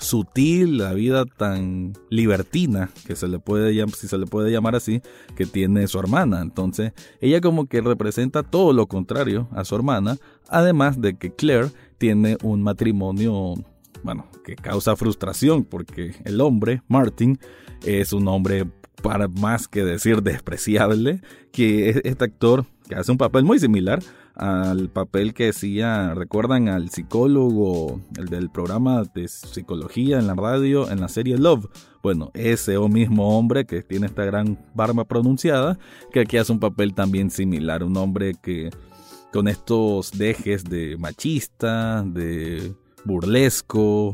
sutil, 0.00 0.78
la 0.78 0.92
vida 0.92 1.24
tan 1.24 1.92
libertina, 2.10 2.90
que 3.06 3.16
se 3.16 3.28
le 3.28 3.38
puede 3.38 3.72
si 3.88 4.08
se 4.08 4.18
le 4.18 4.26
puede 4.26 4.50
llamar 4.50 4.74
así, 4.74 5.00
que 5.36 5.46
tiene 5.46 5.86
su 5.86 5.98
hermana. 5.98 6.40
Entonces, 6.40 6.92
ella 7.20 7.40
como 7.40 7.66
que 7.66 7.80
representa 7.80 8.42
todo 8.42 8.72
lo 8.72 8.86
contrario 8.86 9.48
a 9.52 9.64
su 9.64 9.74
hermana, 9.74 10.18
además 10.48 11.00
de 11.00 11.16
que 11.16 11.34
Claire 11.34 11.70
tiene 11.98 12.36
un 12.42 12.62
matrimonio, 12.62 13.54
bueno, 14.02 14.26
que 14.44 14.56
causa 14.56 14.96
frustración, 14.96 15.64
porque 15.64 16.14
el 16.24 16.40
hombre, 16.40 16.82
Martin, 16.88 17.38
es 17.84 18.12
un 18.12 18.28
hombre 18.28 18.66
para 19.02 19.28
más 19.28 19.68
que 19.68 19.84
decir 19.84 20.22
despreciable, 20.22 21.20
que 21.52 22.00
este 22.04 22.24
actor 22.24 22.64
que 22.88 22.94
hace 22.94 23.12
un 23.12 23.18
papel 23.18 23.44
muy 23.44 23.58
similar 23.58 24.02
al 24.34 24.88
papel 24.88 25.34
que 25.34 25.50
hacía, 25.50 26.14
recuerdan 26.14 26.68
al 26.68 26.88
psicólogo, 26.88 28.00
el 28.16 28.26
del 28.26 28.50
programa 28.50 29.02
de 29.14 29.28
psicología 29.28 30.18
en 30.18 30.26
la 30.26 30.34
radio, 30.34 30.90
en 30.90 31.00
la 31.00 31.08
serie 31.08 31.36
Love. 31.36 31.66
Bueno, 32.02 32.30
ese 32.34 32.78
mismo 32.88 33.38
hombre 33.38 33.66
que 33.66 33.82
tiene 33.82 34.06
esta 34.06 34.24
gran 34.24 34.58
barba 34.74 35.04
pronunciada, 35.04 35.78
que 36.12 36.20
aquí 36.20 36.38
hace 36.38 36.52
un 36.52 36.60
papel 36.60 36.94
también 36.94 37.30
similar, 37.30 37.84
un 37.84 37.96
hombre 37.96 38.34
que 38.40 38.70
con 39.32 39.48
estos 39.48 40.12
dejes 40.12 40.64
de 40.64 40.96
machista, 40.98 42.02
de 42.02 42.74
burlesco, 43.04 44.12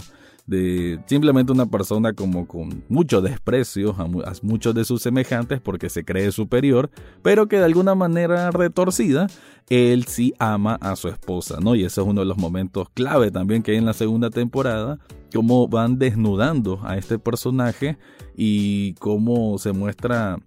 de 0.48 0.98
simplemente 1.04 1.52
una 1.52 1.66
persona 1.66 2.14
como 2.14 2.48
con 2.48 2.82
mucho 2.88 3.20
desprecio 3.20 3.94
a, 3.98 4.08
muchos 4.42 4.74
de 4.74 4.84
sus 4.84 5.02
semejantes 5.02 5.60
porque 5.60 5.90
se 5.90 6.04
cree 6.04 6.32
superior, 6.32 6.90
pero 7.22 7.48
que 7.48 7.58
de 7.58 7.66
alguna 7.66 7.94
manera 7.94 8.50
retorcida, 8.50 9.26
él 9.68 10.06
sí 10.06 10.32
ama 10.38 10.76
a 10.80 10.96
su 10.96 11.08
esposa, 11.08 11.58
¿no? 11.60 11.74
Y 11.74 11.84
ese 11.84 12.00
es 12.00 12.06
uno 12.06 12.22
de 12.22 12.26
los 12.26 12.38
momentos 12.38 12.88
clave 12.94 13.30
también 13.30 13.62
que 13.62 13.72
hay 13.72 13.76
en 13.76 13.84
la 13.84 13.92
segunda 13.92 14.30
temporada, 14.30 14.98
cómo 15.34 15.68
van 15.68 15.98
desnudando 15.98 16.80
a 16.82 16.96
este 16.96 17.18
personaje 17.18 17.98
y 18.34 18.94
cómo 18.94 19.58
se 19.58 19.72
muestra 19.72 20.38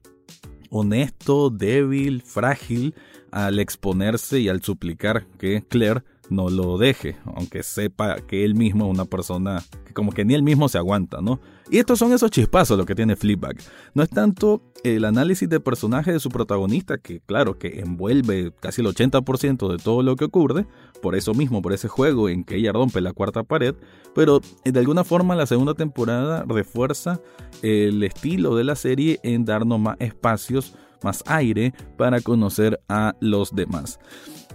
honesto, 0.72 1.52
débil, 1.52 2.24
frágil 2.24 2.96
al 3.30 3.60
exponerse 3.60 4.40
y 4.40 4.50
al 4.50 4.64
suplicar 4.64 5.28
que 5.38 5.62
Claire 5.62 6.04
no 6.32 6.50
lo 6.50 6.78
deje, 6.78 7.18
aunque 7.36 7.62
sepa 7.62 8.16
que 8.16 8.46
él 8.46 8.56
mismo 8.56 8.86
es 8.86 8.92
una 8.92 9.06
persona 9.06 9.62
que 9.86 9.94
como 9.94 10.12
que 10.12 10.26
ni 10.26 10.34
él 10.34 10.44
mismo 10.44 10.70
se 10.70 10.78
aguanta, 10.78 11.22
¿no? 11.22 11.40
Y 11.70 11.78
estos 11.78 12.00
son 12.00 12.14
esos 12.14 12.32
chispazos 12.32 12.78
lo 12.78 12.86
que 12.86 12.96
tiene 12.96 13.16
Flipback. 13.16 13.62
No 13.94 14.02
es 14.02 14.10
tanto 14.10 14.62
el 14.84 15.06
análisis 15.06 15.48
de 15.48 15.60
personaje 15.60 16.12
de 16.12 16.20
su 16.20 16.30
protagonista, 16.30 16.98
que 16.98 17.20
claro, 17.20 17.60
que 17.60 17.82
envuelve 17.82 18.54
casi 18.60 18.82
el 18.82 18.88
80% 18.88 19.70
de 19.70 19.78
todo 19.78 20.04
lo 20.04 20.16
que 20.16 20.26
ocurre, 20.26 20.66
por 21.02 21.16
eso 21.16 21.34
mismo, 21.34 21.62
por 21.62 21.74
ese 21.74 21.88
juego 21.88 22.30
en 22.30 22.44
que 22.44 22.56
ella 22.56 22.72
rompe 22.72 23.02
la 23.02 23.14
cuarta 23.14 23.44
pared, 23.44 23.76
pero 24.16 24.42
de 24.64 24.80
alguna 24.80 25.04
forma 25.04 25.36
la 25.36 25.46
segunda 25.46 25.74
temporada 25.74 26.46
refuerza 26.48 27.20
el 27.62 28.02
estilo 28.04 28.56
de 28.56 28.64
la 28.64 28.76
serie 28.76 29.20
en 29.24 29.44
darnos 29.44 29.80
más 29.80 29.98
espacios, 30.00 30.76
más 31.04 31.24
aire 31.28 31.74
para 31.98 32.22
conocer 32.22 32.80
a 32.88 33.16
los 33.20 33.54
demás. 33.54 34.00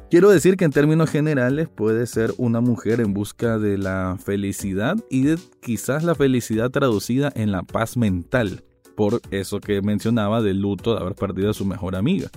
Quiero 0.08 0.30
decir 0.30 0.56
que 0.56 0.64
en 0.64 0.70
términos 0.70 1.10
generales 1.10 1.68
puede 1.68 2.06
ser 2.06 2.32
una 2.38 2.60
mujer 2.60 3.00
en 3.00 3.12
busca 3.12 3.58
de 3.58 3.76
la 3.76 4.16
felicidad 4.24 4.96
y 5.10 5.22
de 5.22 5.36
quizás 5.60 6.04
la 6.04 6.14
felicidad 6.14 6.70
traducida 6.70 7.32
en 7.34 7.50
la 7.50 7.64
paz 7.64 7.96
mental, 7.96 8.62
por 8.94 9.20
eso 9.32 9.58
que 9.58 9.82
mencionaba 9.82 10.42
del 10.42 10.60
luto 10.60 10.94
de 10.94 11.00
haber 11.00 11.16
perdido 11.16 11.50
a 11.50 11.54
su 11.54 11.64
mejor 11.64 11.96
amiga. 11.96 12.30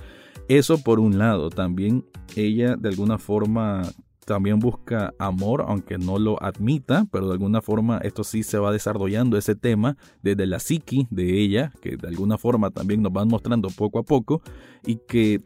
Eso 0.48 0.82
por 0.82 1.00
un 1.00 1.20
lado, 1.20 1.52
también 1.52 2.06
ella 2.36 2.76
de 2.76 2.90
alguna 2.90 3.20
forma 3.20 3.84
también 4.26 4.60
busca 4.60 5.14
amor, 5.20 5.66
aunque 5.68 6.00
no 6.00 6.18
lo 6.18 6.42
admita, 6.42 7.06
pero 7.12 7.28
de 7.28 7.34
alguna 7.34 7.62
forma 7.62 8.00
esto 8.00 8.24
sí 8.24 8.42
se 8.42 8.58
va 8.58 8.72
desarrollando 8.72 9.38
ese 9.38 9.56
tema 9.56 9.96
desde 10.24 10.48
la 10.48 10.60
psiqui 10.60 11.08
de 11.12 11.40
ella, 11.40 11.72
que 11.82 11.98
de 11.98 12.08
alguna 12.08 12.40
forma 12.40 12.72
también 12.72 13.04
nos 13.04 13.14
van 13.14 13.28
mostrando 13.28 13.70
poco 13.70 14.00
a 14.00 14.04
poco 14.04 14.42
y 14.86 14.98
que 15.08 15.42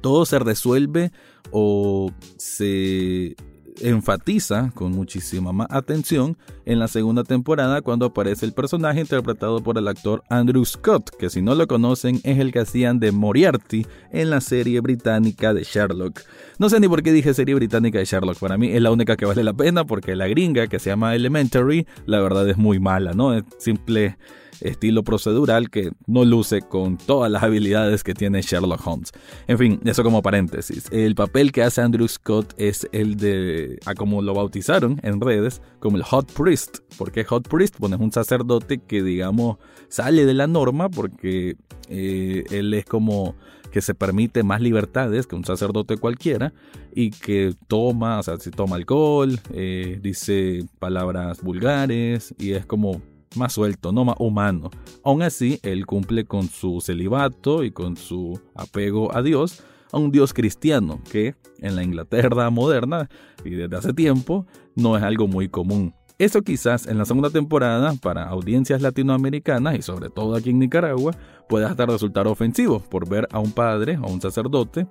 todo 0.00 0.26
se 0.26 0.38
resuelve 0.38 1.12
o 1.50 2.10
se 2.36 3.36
enfatiza 3.80 4.70
con 4.74 4.92
muchísima 4.92 5.52
más 5.52 5.68
atención 5.70 6.36
en 6.64 6.78
la 6.78 6.88
segunda 6.88 7.24
temporada 7.24 7.82
cuando 7.82 8.06
aparece 8.06 8.46
el 8.46 8.52
personaje 8.52 9.00
interpretado 9.00 9.62
por 9.62 9.78
el 9.78 9.88
actor 9.88 10.22
Andrew 10.28 10.64
Scott, 10.64 11.10
que 11.18 11.30
si 11.30 11.42
no 11.42 11.54
lo 11.54 11.66
conocen 11.66 12.20
es 12.24 12.38
el 12.38 12.52
que 12.52 12.60
hacían 12.60 13.00
de 13.00 13.12
Moriarty 13.12 13.86
en 14.12 14.30
la 14.30 14.40
serie 14.40 14.80
británica 14.80 15.54
de 15.54 15.64
Sherlock. 15.64 16.20
No 16.58 16.68
sé 16.68 16.80
ni 16.80 16.88
por 16.88 17.02
qué 17.02 17.12
dije 17.12 17.34
serie 17.34 17.54
británica 17.54 17.98
de 17.98 18.04
Sherlock, 18.04 18.38
para 18.38 18.58
mí 18.58 18.70
es 18.70 18.82
la 18.82 18.90
única 18.90 19.16
que 19.16 19.26
vale 19.26 19.44
la 19.44 19.54
pena 19.54 19.84
porque 19.84 20.16
la 20.16 20.28
gringa 20.28 20.66
que 20.66 20.78
se 20.78 20.90
llama 20.90 21.14
Elementary, 21.14 21.86
la 22.06 22.20
verdad 22.20 22.48
es 22.48 22.56
muy 22.56 22.78
mala, 22.80 23.12
¿no? 23.12 23.34
Es 23.34 23.44
simple 23.58 24.16
estilo 24.60 25.02
procedural 25.02 25.70
que 25.70 25.92
no 26.06 26.24
luce 26.24 26.62
con 26.62 26.96
todas 26.96 27.30
las 27.30 27.42
habilidades 27.42 28.02
que 28.02 28.14
tiene 28.14 28.42
Sherlock 28.42 28.86
Holmes. 28.86 29.12
En 29.46 29.58
fin, 29.58 29.80
eso 29.84 30.02
como 30.02 30.22
paréntesis. 30.22 30.86
El 30.90 31.14
papel 31.14 31.52
que 31.52 31.62
hace 31.62 31.80
Andrew 31.80 32.08
Scott 32.08 32.54
es 32.56 32.88
el 32.92 33.16
de, 33.16 33.67
a 33.86 33.94
como 33.94 34.22
lo 34.22 34.34
bautizaron 34.34 35.00
en 35.02 35.20
redes, 35.20 35.62
como 35.80 35.96
el 35.96 36.02
Hot 36.02 36.32
Priest. 36.32 36.78
¿Por 36.96 37.12
qué 37.12 37.24
Hot 37.24 37.48
Priest? 37.48 37.78
Bueno, 37.78 37.96
es 37.96 38.02
un 38.02 38.12
sacerdote 38.12 38.78
que 38.78 39.02
digamos 39.02 39.58
sale 39.88 40.24
de 40.24 40.34
la 40.34 40.46
norma 40.46 40.88
porque 40.88 41.56
eh, 41.88 42.44
él 42.50 42.74
es 42.74 42.84
como 42.84 43.34
que 43.70 43.82
se 43.82 43.94
permite 43.94 44.42
más 44.42 44.60
libertades 44.60 45.26
que 45.26 45.36
un 45.36 45.44
sacerdote 45.44 45.98
cualquiera 45.98 46.52
y 46.94 47.10
que 47.10 47.54
toma, 47.66 48.18
o 48.18 48.22
sea, 48.22 48.38
si 48.38 48.50
toma 48.50 48.76
alcohol, 48.76 49.38
eh, 49.52 49.98
dice 50.02 50.66
palabras 50.78 51.42
vulgares 51.42 52.34
y 52.38 52.52
es 52.52 52.66
como 52.66 53.02
más 53.36 53.52
suelto, 53.52 53.92
no 53.92 54.04
más 54.04 54.16
humano. 54.18 54.70
Aún 55.04 55.22
así, 55.22 55.60
él 55.62 55.86
cumple 55.86 56.24
con 56.24 56.48
su 56.48 56.80
celibato 56.80 57.62
y 57.62 57.70
con 57.70 57.96
su 57.96 58.40
apego 58.54 59.14
a 59.14 59.22
Dios, 59.22 59.62
a 59.92 59.98
un 59.98 60.10
Dios 60.10 60.32
cristiano, 60.32 61.00
que 61.10 61.34
en 61.58 61.76
la 61.76 61.82
Inglaterra 61.82 62.50
moderna 62.50 63.08
y 63.44 63.50
desde 63.50 63.76
hace 63.76 63.92
tiempo 63.92 64.46
no 64.74 64.96
es 64.96 65.02
algo 65.02 65.26
muy 65.26 65.48
común. 65.48 65.94
Eso 66.18 66.42
quizás 66.42 66.88
en 66.88 66.98
la 66.98 67.04
segunda 67.04 67.30
temporada 67.30 67.94
para 68.02 68.24
audiencias 68.24 68.82
latinoamericanas 68.82 69.76
y 69.76 69.82
sobre 69.82 70.10
todo 70.10 70.34
aquí 70.34 70.50
en 70.50 70.58
Nicaragua 70.58 71.14
puede 71.48 71.66
hasta 71.66 71.86
resultar 71.86 72.26
ofensivo 72.26 72.80
por 72.80 73.08
ver 73.08 73.28
a 73.30 73.38
un 73.38 73.52
padre 73.52 73.98
o 74.02 74.10
un 74.10 74.20
sacerdote 74.20 74.88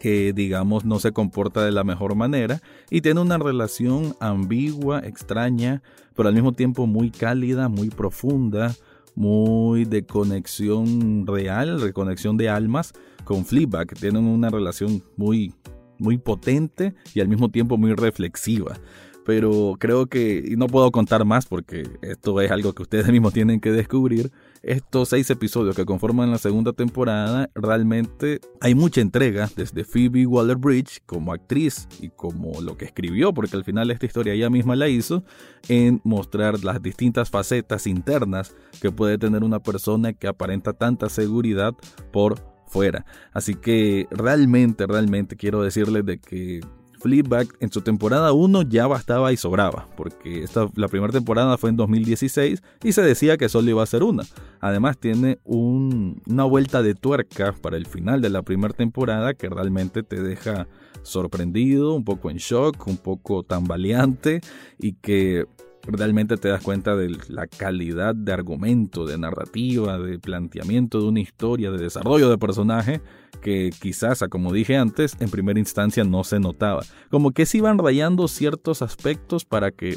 que 0.00 0.32
digamos 0.32 0.84
no 0.84 0.98
se 0.98 1.12
comporta 1.12 1.64
de 1.64 1.70
la 1.70 1.84
mejor 1.84 2.16
manera 2.16 2.60
y 2.90 3.00
tiene 3.00 3.20
una 3.20 3.38
relación 3.38 4.16
ambigua, 4.20 4.98
extraña, 4.98 5.80
pero 6.16 6.28
al 6.28 6.34
mismo 6.34 6.52
tiempo 6.52 6.88
muy 6.88 7.10
cálida, 7.10 7.68
muy 7.68 7.88
profunda, 7.90 8.74
muy 9.14 9.84
de 9.84 10.06
conexión 10.06 11.26
real, 11.26 11.80
de 11.80 11.92
conexión 11.92 12.36
de 12.36 12.48
almas 12.48 12.92
con 13.28 13.44
Fleabag. 13.44 13.88
Tienen 13.94 14.24
una 14.24 14.48
relación 14.48 15.04
muy, 15.18 15.52
muy 15.98 16.16
potente 16.16 16.94
y 17.14 17.20
al 17.20 17.28
mismo 17.28 17.50
tiempo 17.50 17.76
muy 17.76 17.92
reflexiva 17.92 18.80
pero 19.28 19.76
creo 19.78 20.06
que, 20.06 20.54
no 20.56 20.68
puedo 20.68 20.90
contar 20.90 21.26
más 21.26 21.44
porque 21.44 21.86
esto 22.00 22.40
es 22.40 22.50
algo 22.50 22.72
que 22.72 22.80
ustedes 22.80 23.08
mismos 23.12 23.34
tienen 23.34 23.60
que 23.60 23.70
descubrir, 23.70 24.32
estos 24.62 25.10
seis 25.10 25.28
episodios 25.28 25.76
que 25.76 25.84
conforman 25.84 26.30
la 26.30 26.38
segunda 26.38 26.72
temporada, 26.72 27.50
realmente 27.54 28.40
hay 28.62 28.74
mucha 28.74 29.02
entrega 29.02 29.50
desde 29.54 29.84
Phoebe 29.84 30.24
Waller-Bridge 30.24 31.02
como 31.04 31.34
actriz 31.34 31.86
y 32.00 32.08
como 32.08 32.62
lo 32.62 32.78
que 32.78 32.86
escribió, 32.86 33.34
porque 33.34 33.58
al 33.58 33.64
final 33.64 33.90
esta 33.90 34.06
historia 34.06 34.32
ella 34.32 34.48
misma 34.48 34.76
la 34.76 34.88
hizo, 34.88 35.22
en 35.68 36.00
mostrar 36.04 36.64
las 36.64 36.80
distintas 36.80 37.28
facetas 37.28 37.86
internas 37.86 38.56
que 38.80 38.90
puede 38.90 39.18
tener 39.18 39.44
una 39.44 39.60
persona 39.60 40.14
que 40.14 40.26
aparenta 40.26 40.72
tanta 40.72 41.10
seguridad 41.10 41.74
por 42.12 42.57
fuera. 42.68 43.04
Así 43.32 43.54
que 43.54 44.06
realmente, 44.10 44.86
realmente 44.86 45.36
quiero 45.36 45.62
decirles 45.62 46.04
de 46.04 46.18
que 46.18 46.60
Fleabag 47.00 47.48
en 47.60 47.70
su 47.70 47.80
temporada 47.80 48.32
1 48.32 48.62
ya 48.62 48.86
bastaba 48.86 49.32
y 49.32 49.36
sobraba, 49.36 49.88
porque 49.96 50.42
esta, 50.42 50.68
la 50.74 50.88
primera 50.88 51.12
temporada 51.12 51.56
fue 51.56 51.70
en 51.70 51.76
2016 51.76 52.62
y 52.82 52.92
se 52.92 53.02
decía 53.02 53.36
que 53.36 53.48
solo 53.48 53.70
iba 53.70 53.82
a 53.82 53.86
ser 53.86 54.02
una. 54.02 54.24
Además 54.60 54.98
tiene 54.98 55.38
una 55.44 56.44
vuelta 56.44 56.82
de 56.82 56.94
tuerca 56.94 57.54
para 57.60 57.76
el 57.76 57.86
final 57.86 58.20
de 58.20 58.30
la 58.30 58.42
primera 58.42 58.74
temporada 58.74 59.34
que 59.34 59.48
realmente 59.48 60.02
te 60.02 60.20
deja 60.20 60.66
sorprendido, 61.02 61.94
un 61.94 62.04
poco 62.04 62.30
en 62.30 62.38
shock, 62.38 62.86
un 62.86 62.98
poco 62.98 63.44
tambaleante 63.44 64.40
y 64.78 64.94
que 64.94 65.46
realmente 65.88 66.36
te 66.36 66.48
das 66.48 66.62
cuenta 66.62 66.94
de 66.96 67.16
la 67.28 67.46
calidad 67.46 68.14
de 68.14 68.32
argumento, 68.32 69.06
de 69.06 69.18
narrativa, 69.18 69.98
de 69.98 70.18
planteamiento 70.18 71.00
de 71.00 71.08
una 71.08 71.20
historia, 71.20 71.70
de 71.70 71.78
desarrollo 71.78 72.28
de 72.28 72.38
personaje 72.38 73.00
que 73.40 73.70
quizás, 73.80 74.22
como 74.30 74.52
dije 74.52 74.76
antes, 74.76 75.16
en 75.20 75.30
primera 75.30 75.58
instancia 75.58 76.04
no 76.04 76.24
se 76.24 76.40
notaba. 76.40 76.82
Como 77.10 77.30
que 77.30 77.46
se 77.46 77.58
iban 77.58 77.78
rayando 77.78 78.28
ciertos 78.28 78.82
aspectos 78.82 79.44
para 79.44 79.70
que 79.70 79.96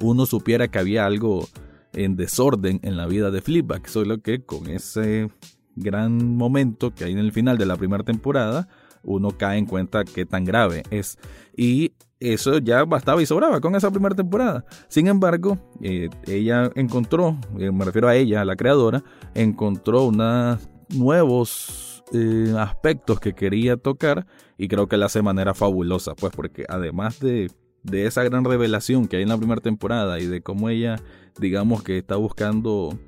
uno 0.00 0.24
supiera 0.24 0.68
que 0.68 0.78
había 0.78 1.04
algo 1.04 1.46
en 1.92 2.16
desorden 2.16 2.80
en 2.82 2.96
la 2.96 3.06
vida 3.06 3.30
de 3.30 3.42
Flipback, 3.42 3.86
solo 3.88 4.18
que 4.22 4.44
con 4.44 4.68
ese 4.68 5.28
gran 5.74 6.36
momento 6.36 6.94
que 6.94 7.04
hay 7.04 7.12
en 7.12 7.18
el 7.18 7.32
final 7.32 7.58
de 7.58 7.66
la 7.66 7.76
primera 7.76 8.04
temporada, 8.04 8.68
uno 9.02 9.30
cae 9.36 9.58
en 9.58 9.66
cuenta 9.66 10.04
qué 10.04 10.24
tan 10.24 10.44
grave 10.44 10.82
es. 10.90 11.18
Y 11.56 11.92
eso 12.20 12.58
ya 12.58 12.84
bastaba 12.84 13.22
y 13.22 13.26
sobraba 13.26 13.60
con 13.60 13.74
esa 13.74 13.90
primera 13.90 14.14
temporada. 14.14 14.64
Sin 14.88 15.08
embargo, 15.08 15.58
eh, 15.82 16.10
ella 16.26 16.70
encontró, 16.74 17.36
eh, 17.58 17.72
me 17.72 17.84
refiero 17.84 18.08
a 18.08 18.14
ella, 18.14 18.42
a 18.42 18.44
la 18.44 18.56
creadora, 18.56 19.02
encontró 19.34 20.04
unos 20.04 20.68
nuevos 20.90 22.04
eh, 22.12 22.54
aspectos 22.58 23.20
que 23.20 23.32
quería 23.34 23.76
tocar 23.76 24.26
y 24.58 24.68
creo 24.68 24.86
que 24.86 24.98
la 24.98 25.06
hace 25.06 25.20
de 25.20 25.24
manera 25.24 25.54
fabulosa, 25.54 26.14
pues 26.14 26.32
porque 26.36 26.64
además 26.68 27.20
de, 27.20 27.50
de 27.82 28.06
esa 28.06 28.22
gran 28.22 28.44
revelación 28.44 29.08
que 29.08 29.16
hay 29.16 29.22
en 29.22 29.30
la 29.30 29.38
primera 29.38 29.62
temporada 29.62 30.20
y 30.20 30.26
de 30.26 30.42
cómo 30.42 30.68
ella, 30.68 30.96
digamos 31.38 31.82
que 31.82 31.96
está 31.98 32.16
buscando 32.16 32.98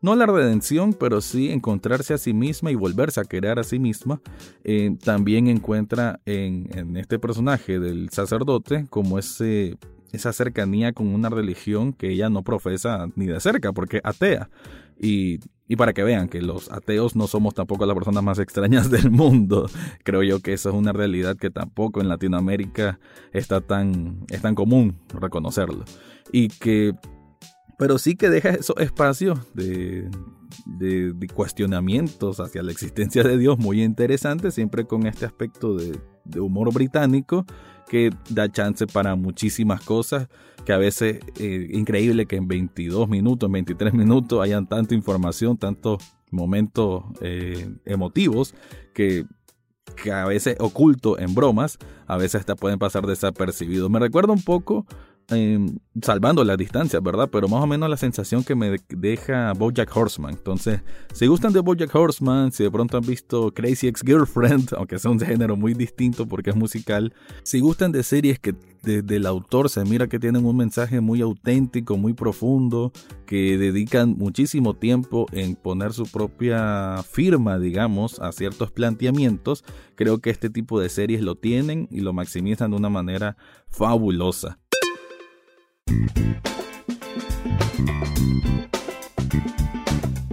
no 0.00 0.14
la 0.14 0.26
redención, 0.26 0.92
pero 0.92 1.20
sí 1.20 1.50
encontrarse 1.50 2.14
a 2.14 2.18
sí 2.18 2.32
misma 2.32 2.70
y 2.70 2.74
volverse 2.74 3.20
a 3.20 3.24
querer 3.24 3.58
a 3.58 3.64
sí 3.64 3.78
misma, 3.78 4.20
eh, 4.64 4.96
también 5.02 5.48
encuentra 5.48 6.20
en, 6.26 6.96
este 6.96 7.18
personaje 7.18 7.78
del 7.78 8.10
sacerdote 8.10 8.86
como 8.90 9.18
ese, 9.18 9.78
esa 10.12 10.32
cercanía 10.32 10.92
con 10.92 11.08
una 11.08 11.28
religión 11.28 11.92
que 11.92 12.10
ella 12.10 12.28
no 12.28 12.42
profesa 12.42 13.08
ni 13.16 13.26
de 13.26 13.40
cerca, 13.40 13.72
porque 13.72 14.00
atea. 14.04 14.50
Y, 14.98 15.40
y, 15.68 15.76
para 15.76 15.92
que 15.92 16.02
vean 16.02 16.28
que 16.28 16.40
los 16.40 16.72
ateos 16.72 17.16
no 17.16 17.26
somos 17.26 17.52
tampoco 17.52 17.84
las 17.84 17.94
personas 17.94 18.22
más 18.22 18.38
extrañas 18.38 18.90
del 18.92 19.10
mundo, 19.10 19.68
creo 20.04 20.22
yo 20.22 20.40
que 20.40 20.54
esa 20.54 20.70
es 20.70 20.74
una 20.74 20.92
realidad 20.92 21.36
que 21.36 21.50
tampoco 21.50 22.00
en 22.00 22.08
Latinoamérica 22.08 22.98
está 23.32 23.60
tan, 23.60 24.24
es 24.28 24.40
tan 24.40 24.54
común 24.54 24.96
reconocerlo. 25.12 25.84
Y 26.32 26.48
que 26.48 26.94
pero 27.78 27.98
sí 27.98 28.16
que 28.16 28.30
deja 28.30 28.50
esos 28.50 28.76
espacios 28.78 29.38
de, 29.54 30.08
de, 30.66 31.28
cuestionamientos 31.34 32.40
hacia 32.40 32.62
la 32.62 32.72
existencia 32.72 33.22
de 33.22 33.36
Dios 33.38 33.58
muy 33.58 33.82
interesantes, 33.82 34.54
siempre 34.54 34.86
con 34.86 35.06
este 35.06 35.26
aspecto 35.26 35.76
de, 35.76 35.98
de, 36.24 36.40
humor 36.40 36.72
británico 36.72 37.44
que 37.88 38.10
da 38.30 38.50
chance 38.50 38.86
para 38.86 39.14
muchísimas 39.14 39.80
cosas, 39.82 40.28
que 40.64 40.72
a 40.72 40.78
veces 40.78 41.20
es 41.36 41.40
eh, 41.40 41.68
increíble 41.72 42.26
que 42.26 42.36
en 42.36 42.48
22 42.48 43.08
minutos, 43.08 43.46
en 43.46 43.52
23 43.52 43.94
minutos 43.94 44.42
hayan 44.42 44.66
tanta 44.66 44.94
información, 44.94 45.56
tantos 45.56 46.02
momentos 46.30 47.04
eh, 47.20 47.68
emotivos 47.84 48.54
que 48.92 49.26
que 49.94 50.12
a 50.12 50.26
veces 50.26 50.56
oculto 50.58 51.18
en 51.18 51.34
bromas, 51.34 51.78
a 52.06 52.16
veces 52.16 52.40
hasta 52.40 52.56
pueden 52.56 52.78
pasar 52.78 53.06
desapercibidos. 53.06 53.88
Me 53.88 53.98
recuerda 53.98 54.32
un 54.32 54.42
poco 54.42 54.84
Em, 55.28 55.78
salvando 56.02 56.44
la 56.44 56.56
distancia, 56.56 57.00
¿verdad? 57.00 57.28
Pero 57.32 57.48
más 57.48 57.60
o 57.60 57.66
menos 57.66 57.90
la 57.90 57.96
sensación 57.96 58.44
que 58.44 58.54
me 58.54 58.76
deja 58.88 59.52
Bojack 59.54 59.96
Horseman. 59.96 60.34
Entonces, 60.34 60.82
si 61.14 61.26
gustan 61.26 61.52
de 61.52 61.58
Bojack 61.58 61.92
Horseman, 61.92 62.52
si 62.52 62.62
de 62.62 62.70
pronto 62.70 62.96
han 62.96 63.04
visto 63.04 63.52
Crazy 63.52 63.88
Ex 63.88 64.02
Girlfriend, 64.02 64.74
aunque 64.76 65.00
sea 65.00 65.10
un 65.10 65.18
género 65.18 65.56
muy 65.56 65.74
distinto 65.74 66.26
porque 66.26 66.50
es 66.50 66.56
musical, 66.56 67.12
si 67.42 67.58
gustan 67.58 67.90
de 67.90 68.04
series 68.04 68.38
que 68.38 68.54
desde 68.84 69.16
el 69.16 69.26
autor 69.26 69.68
se 69.68 69.84
mira 69.84 70.06
que 70.06 70.20
tienen 70.20 70.46
un 70.46 70.56
mensaje 70.56 71.00
muy 71.00 71.20
auténtico, 71.22 71.96
muy 71.96 72.12
profundo, 72.12 72.92
que 73.26 73.58
dedican 73.58 74.16
muchísimo 74.16 74.74
tiempo 74.74 75.26
en 75.32 75.56
poner 75.56 75.92
su 75.92 76.04
propia 76.06 77.02
firma, 77.02 77.58
digamos, 77.58 78.20
a 78.20 78.30
ciertos 78.30 78.70
planteamientos, 78.70 79.64
creo 79.96 80.20
que 80.20 80.30
este 80.30 80.50
tipo 80.50 80.78
de 80.78 80.88
series 80.88 81.20
lo 81.20 81.34
tienen 81.34 81.88
y 81.90 81.98
lo 81.98 82.12
maximizan 82.12 82.70
de 82.70 82.76
una 82.76 82.90
manera 82.90 83.36
fabulosa. 83.66 84.60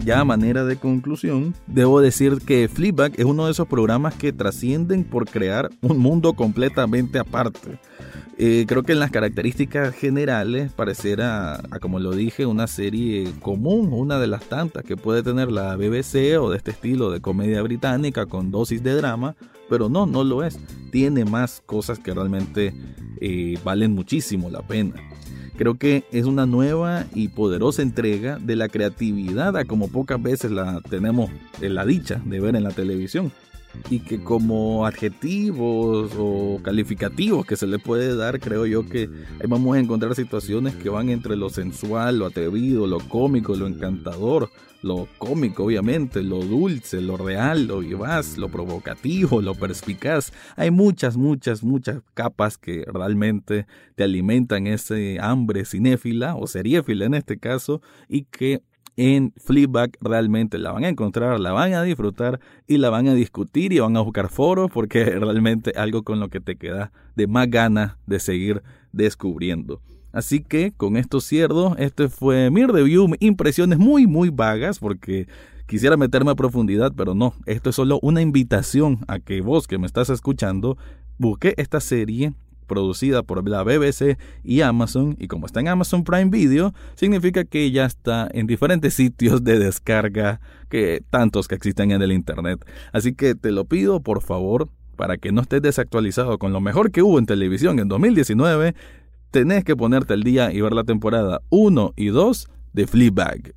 Ya 0.05 0.19
a 0.19 0.25
manera 0.25 0.65
de 0.65 0.75
conclusión, 0.75 1.55
debo 1.65 2.01
decir 2.01 2.39
que 2.45 2.67
Fleabag 2.67 3.13
es 3.17 3.24
uno 3.24 3.45
de 3.45 3.53
esos 3.53 3.69
programas 3.69 4.13
que 4.13 4.33
trascienden 4.33 5.05
por 5.05 5.29
crear 5.29 5.69
un 5.81 5.98
mundo 5.98 6.33
completamente 6.33 7.19
aparte. 7.19 7.79
Eh, 8.38 8.65
creo 8.67 8.83
que 8.83 8.91
en 8.91 9.00
las 9.00 9.12
características 9.12 9.95
generales 9.95 10.74
pareciera, 10.74 11.62
como 11.79 12.00
lo 12.00 12.12
dije, 12.12 12.45
una 12.45 12.67
serie 12.67 13.31
común, 13.39 13.93
una 13.93 14.19
de 14.19 14.27
las 14.27 14.43
tantas 14.43 14.83
que 14.83 14.98
puede 14.98 15.24
tener 15.24 15.50
la 15.50 15.77
BBC 15.77 16.38
o 16.38 16.50
de 16.50 16.57
este 16.57 16.72
estilo 16.72 17.10
de 17.10 17.22
comedia 17.22 17.62
británica 17.62 18.25
con 18.25 18.51
dosis 18.51 18.83
de 18.83 18.95
drama, 18.95 19.38
pero 19.69 19.88
no, 19.88 20.05
no 20.05 20.25
lo 20.25 20.43
es. 20.43 20.60
Tiene 20.91 21.24
más 21.24 21.63
cosas 21.65 21.99
que 21.99 22.13
realmente 22.13 22.73
eh, 23.21 23.58
valen 23.63 23.93
muchísimo 23.93 24.49
la 24.49 24.63
pena. 24.63 24.95
Creo 25.63 25.76
que 25.76 26.04
es 26.12 26.26
una 26.26 26.45
nueva 26.45 27.06
y 27.15 27.30
poderosa 27.30 27.84
entrega 27.84 28.38
de 28.38 28.58
la 28.58 28.67
creatividad 28.67 29.56
a 29.56 29.63
como 29.63 29.88
pocas 29.88 30.21
veces 30.21 30.52
la 30.52 30.82
tenemos 30.82 31.32
en 31.62 31.76
la 31.76 31.86
dicha 31.86 32.21
de 32.26 32.41
ver 32.41 32.58
en 32.58 32.63
la 32.63 32.71
televisión. 32.71 33.32
Y 33.89 33.99
que 34.02 34.21
como 34.21 34.86
adjetivos 34.86 36.12
o 36.17 36.60
calificativos 36.62 37.45
que 37.45 37.56
se 37.56 37.65
le 37.65 37.80
puede 37.80 38.13
dar, 38.13 38.41
creo 38.41 38.65
yo 38.65 38.86
que 38.89 39.04
ahí 39.39 39.47
vamos 39.47 39.78
a 39.78 39.80
encontrar 39.80 40.13
situaciones 40.15 40.76
que 40.76 40.89
van 40.89 41.08
entre 41.08 41.38
lo 41.38 41.49
sensual, 41.49 42.19
lo 42.19 42.26
atrevido, 42.26 42.86
lo 42.86 42.99
cómico, 42.99 43.56
lo 43.56 43.65
encantador, 43.65 44.49
lo 44.84 45.08
cómico 45.17 45.63
obviamente, 45.63 46.22
lo 46.22 46.39
dulce, 46.39 47.02
lo 47.02 47.17
real, 47.17 47.67
lo 47.67 47.80
vivaz, 47.80 48.38
lo 48.38 48.50
provocativo, 48.50 49.41
lo 49.41 49.56
perspicaz. 49.56 50.34
Hay 50.56 50.72
muchas, 50.72 51.17
muchas, 51.17 51.63
muchas 51.63 52.02
capas 52.13 52.58
que 52.58 52.86
realmente 52.86 53.65
te 53.96 54.04
alimentan 54.04 54.67
ese 54.67 55.17
hambre 55.19 55.65
cinéfila 55.65 56.36
o 56.36 56.46
seriéfila 56.48 57.06
en 57.06 57.13
este 57.13 57.39
caso 57.39 57.82
y 58.10 58.26
que 58.26 58.62
en 58.96 59.34
Fleabag 59.38 59.98
realmente 60.02 60.58
la 60.58 60.72
van 60.72 60.84
a 60.84 60.89
encontrar, 60.89 61.39
la 61.39 61.52
van 61.52 61.74
a 61.74 61.82
disfrutar 61.82 62.39
y 62.67 62.78
la 62.78 62.89
van 62.89 63.08
a 63.08 63.13
discutir 63.13 63.74
y 63.74 63.80
van 63.80 63.98
a 63.98 64.02
buscar 64.02 64.30
foros 64.30 64.69
porque 64.72 65.02
es 65.02 65.08
realmente 65.19 65.72
algo 65.76 66.04
con 66.04 66.19
lo 66.19 66.30
que 66.30 66.39
te 66.39 66.58
queda 66.58 66.91
de 67.15 67.28
más 67.28 67.50
ganas 67.50 67.98
de 68.06 68.19
seguir 68.19 68.62
descubriendo. 68.91 69.82
Así 70.13 70.41
que 70.41 70.71
con 70.71 70.95
esto 70.95 71.19
cierro, 71.19 71.76
este 71.78 72.08
fue 72.08 72.52
mi 72.52 72.65
review, 72.65 73.10
impresiones 73.19 73.80
muy 73.80 74.08
muy 74.08 74.30
vagas 74.30 74.78
porque 74.80 75.28
quisiera 75.65 75.97
meterme 75.97 76.32
a 76.32 76.36
profundidad, 76.36 76.93
pero 76.95 77.15
no, 77.15 77.34
esto 77.47 77.71
es 77.71 77.76
solo 77.76 77.99
una 78.04 78.21
invitación 78.21 78.99
a 79.08 79.19
que 79.19 79.41
vos 79.41 79.67
que 79.67 79.80
me 79.80 79.88
estás 79.88 80.12
escuchando 80.12 80.78
busque 81.17 81.56
esta 81.58 81.80
serie 81.80 82.34
producida 82.67 83.23
por 83.23 83.47
la 83.47 83.63
BBC 83.63 84.17
y 84.43 84.62
Amazon, 84.62 85.15
y 85.19 85.28
como 85.28 85.45
está 85.47 85.60
en 85.60 85.67
Amazon 85.67 86.04
Prime 86.04 86.30
Video, 86.30 86.73
significa 86.95 87.43
que 87.43 87.71
ya 87.71 87.86
está 87.86 88.30
en 88.34 88.47
diferentes 88.47 88.93
sitios 88.93 89.43
de 89.43 89.60
descarga 89.60 90.39
que 90.69 91.04
tantos 91.10 91.47
que 91.47 91.56
existen 91.56 91.91
en 91.91 92.02
el 92.02 92.12
Internet. 92.12 92.65
Así 92.91 93.13
que 93.13 93.36
te 93.36 93.52
lo 93.52 93.65
pido, 93.65 93.99
por 94.02 94.21
favor, 94.21 94.69
para 94.95 95.17
que 95.17 95.32
no 95.32 95.41
estés 95.41 95.62
desactualizado 95.62 96.38
con 96.38 96.54
lo 96.54 96.62
mejor 96.62 96.91
que 96.91 97.02
hubo 97.02 97.19
en 97.19 97.26
televisión 97.26 97.80
en 97.80 97.88
2019, 97.88 98.76
tenés 99.34 99.63
que 99.63 99.76
ponerte 99.76 100.13
al 100.13 100.22
día 100.22 100.54
y 100.54 100.62
ver 100.62 100.74
la 100.74 100.84
temporada 100.84 101.41
1 101.50 101.93
y 101.98 102.08
2 102.08 102.48
de 102.72 102.88
Fleabag. 102.88 103.56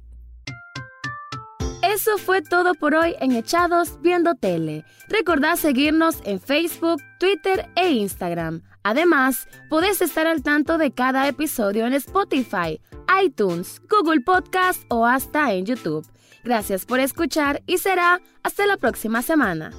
Eso 1.83 2.17
fue 2.17 2.41
todo 2.41 2.75
por 2.75 2.95
hoy 2.95 3.15
en 3.21 3.33
Echados 3.33 4.01
Viendo 4.01 4.35
Tele. 4.35 4.85
Recordá 5.09 5.55
seguirnos 5.57 6.17
en 6.25 6.41
Facebook, 6.41 7.01
Twitter 7.21 7.69
e 7.77 7.91
Instagram. 7.91 8.62
Además, 8.83 9.49
podés 9.69 10.01
estar 10.01 10.27
al 10.27 10.43
tanto 10.43 10.79
de 10.79 10.93
cada 10.93 11.29
episodio 11.29 11.87
en 11.87 11.93
Spotify, 11.93 12.81
iTunes, 13.23 13.83
Google 13.89 14.23
Podcast 14.23 14.83
o 14.89 15.05
hasta 15.05 15.53
en 15.53 15.67
YouTube. 15.67 16.07
Gracias 16.43 16.87
por 16.87 17.01
escuchar 17.01 17.62
y 17.67 17.79
será 17.79 18.21
hasta 18.43 18.67
la 18.67 18.79
próxima 18.79 19.21
semana. 19.21 19.73